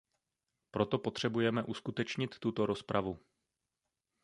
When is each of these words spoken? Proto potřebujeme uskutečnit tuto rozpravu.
Proto 0.71 0.99
potřebujeme 0.99 1.63
uskutečnit 1.63 2.39
tuto 2.39 2.65
rozpravu. 2.65 3.19